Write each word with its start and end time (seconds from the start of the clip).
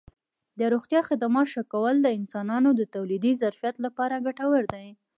د 0.59 0.61
روغتیا 0.73 1.01
خدماتو 1.09 1.51
ښه 1.53 1.63
کول 1.73 1.95
د 2.01 2.07
انسانانو 2.19 2.69
د 2.75 2.81
تولیدي 2.95 3.31
ظرفیت 3.41 3.75
لپاره 3.85 4.23
ګټور 4.27 4.63
دي. 4.73 4.87